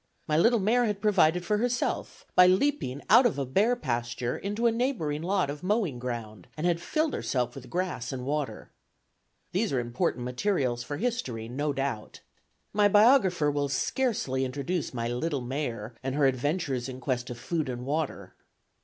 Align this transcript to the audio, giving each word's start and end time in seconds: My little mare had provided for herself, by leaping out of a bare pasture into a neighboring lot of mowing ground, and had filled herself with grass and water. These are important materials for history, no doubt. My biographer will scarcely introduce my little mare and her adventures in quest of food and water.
My 0.27 0.35
little 0.35 0.57
mare 0.57 0.85
had 0.85 0.99
provided 0.99 1.45
for 1.45 1.59
herself, 1.59 2.25
by 2.33 2.47
leaping 2.47 3.03
out 3.07 3.27
of 3.27 3.37
a 3.37 3.45
bare 3.45 3.75
pasture 3.75 4.35
into 4.35 4.65
a 4.65 4.71
neighboring 4.71 5.21
lot 5.21 5.51
of 5.51 5.61
mowing 5.61 5.99
ground, 5.99 6.47
and 6.57 6.65
had 6.65 6.81
filled 6.81 7.13
herself 7.13 7.53
with 7.53 7.69
grass 7.69 8.11
and 8.11 8.25
water. 8.25 8.71
These 9.51 9.71
are 9.71 9.79
important 9.79 10.25
materials 10.25 10.81
for 10.81 10.97
history, 10.97 11.47
no 11.47 11.71
doubt. 11.71 12.21
My 12.73 12.87
biographer 12.87 13.51
will 13.51 13.69
scarcely 13.69 14.43
introduce 14.43 14.91
my 14.91 15.07
little 15.07 15.41
mare 15.41 15.93
and 16.01 16.15
her 16.15 16.25
adventures 16.25 16.89
in 16.89 16.99
quest 16.99 17.29
of 17.29 17.37
food 17.37 17.69
and 17.69 17.85
water. 17.85 18.33